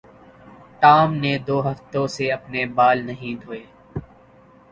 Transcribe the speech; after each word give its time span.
Tom 0.81 1.09
نے 1.15 1.33
دو 1.47 1.57
ہفتوں 1.65 2.05
سے 2.15 2.31
اپنے 2.31 2.65
بال 2.75 2.97
نہیں 3.05 3.33
دھوئے 3.41 3.63